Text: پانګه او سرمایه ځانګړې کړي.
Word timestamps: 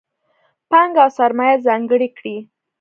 پانګه 0.69 0.99
او 1.03 1.09
سرمایه 1.17 1.57
ځانګړې 1.67 2.09
کړي. 2.17 2.37